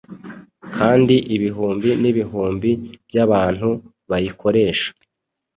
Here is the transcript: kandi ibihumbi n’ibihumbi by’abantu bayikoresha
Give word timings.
kandi 0.77 1.15
ibihumbi 1.35 1.89
n’ibihumbi 2.01 2.71
by’abantu 3.07 3.69
bayikoresha 4.09 4.89